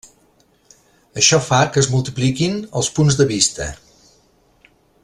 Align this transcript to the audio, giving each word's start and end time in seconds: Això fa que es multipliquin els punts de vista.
Això 1.23 1.39
fa 1.49 1.59
que 1.75 1.81
es 1.83 1.91
multipliquin 1.97 2.57
els 2.81 2.91
punts 2.97 3.21
de 3.21 3.31
vista. 3.35 3.71